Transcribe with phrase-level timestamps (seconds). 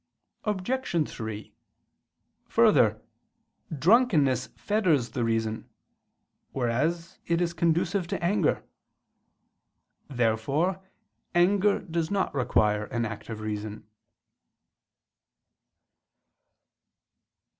[0.45, 1.07] Obj.
[1.07, 1.53] 3:
[2.47, 2.99] Further,
[3.71, 5.69] drunkenness fetters the reason;
[6.53, 8.63] whereas it is conducive to anger.
[10.09, 10.81] Therefore
[11.35, 13.87] anger does not require an act of reason.